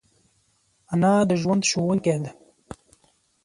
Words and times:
انا 0.93 1.13
د 1.29 1.31
ژوند 1.41 1.61
ښوونکی 1.69 2.17
ده 2.23 2.31